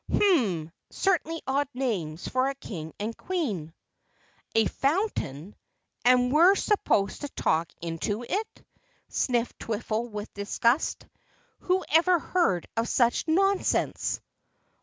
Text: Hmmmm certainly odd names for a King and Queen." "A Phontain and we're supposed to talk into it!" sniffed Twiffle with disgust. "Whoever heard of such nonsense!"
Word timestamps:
Hmmmm 0.11 0.69
certainly 0.89 1.43
odd 1.45 1.67
names 1.75 2.27
for 2.27 2.49
a 2.49 2.55
King 2.55 2.91
and 2.99 3.15
Queen." 3.15 3.71
"A 4.55 4.65
Phontain 4.65 5.53
and 6.03 6.31
we're 6.31 6.55
supposed 6.55 7.21
to 7.21 7.29
talk 7.29 7.71
into 7.83 8.23
it!" 8.23 8.65
sniffed 9.09 9.59
Twiffle 9.59 10.09
with 10.09 10.33
disgust. 10.33 11.05
"Whoever 11.59 12.17
heard 12.17 12.65
of 12.75 12.87
such 12.89 13.27
nonsense!" 13.27 14.19